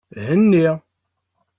Henni. 0.15 0.63